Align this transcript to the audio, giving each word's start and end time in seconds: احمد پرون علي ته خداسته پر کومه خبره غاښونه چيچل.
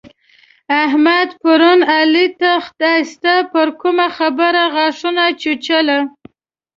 احمد 0.83 1.29
پرون 1.41 1.79
علي 1.99 2.27
ته 2.39 2.51
خداسته 2.67 3.33
پر 3.51 3.67
کومه 3.81 4.07
خبره 4.17 4.63
غاښونه 4.73 5.25
چيچل. 5.41 5.87